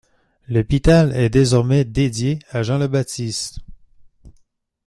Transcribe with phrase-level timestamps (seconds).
[0.47, 3.59] L'Hospital est désormais dédié à Jean le Baptiste.